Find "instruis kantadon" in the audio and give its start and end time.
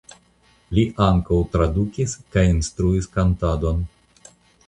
2.53-3.87